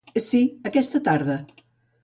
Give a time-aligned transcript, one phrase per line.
[0.27, 1.39] —Sí, aquesta tarda.